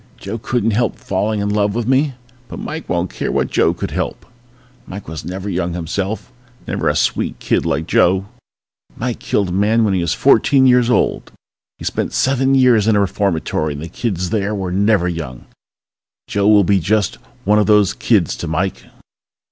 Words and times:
Joe 0.17 0.39
couldn't 0.39 0.71
help 0.71 0.95
falling 0.97 1.41
in 1.41 1.49
love 1.49 1.75
with 1.75 1.85
me, 1.85 2.15
but 2.47 2.57
Mike 2.57 2.89
won't 2.89 3.11
care 3.13 3.31
what 3.31 3.51
Joe 3.51 3.71
could 3.71 3.91
help! 3.91 4.25
Mike 4.87 5.07
was 5.07 5.23
never 5.23 5.47
young 5.47 5.73
himself, 5.75 6.31
never 6.67 6.89
a 6.89 6.95
sweet 6.95 7.37
kid 7.37 7.67
like 7.67 7.85
Joe!_ 7.85 8.25
_Mike 8.99 9.19
killed 9.19 9.49
a 9.49 9.51
man 9.51 9.83
when 9.83 9.93
he 9.93 10.01
was 10.01 10.15
fourteen 10.15 10.65
years 10.65 10.89
old! 10.89 11.31
He 11.77 11.85
spent 11.85 12.13
seven 12.13 12.55
years 12.55 12.87
in 12.87 12.95
a 12.95 12.99
reformatory 12.99 13.73
and 13.73 13.83
the 13.83 13.89
kids 13.89 14.31
there 14.31 14.55
were 14.55 14.71
never 14.71 15.07
young. 15.07 15.45
Joe 16.27 16.47
will 16.47 16.63
be 16.63 16.79
just 16.79 17.19
one 17.45 17.59
of 17.59 17.67
those 17.67 17.93
kids 17.93 18.35
to 18.37 18.47
Mike 18.47 18.85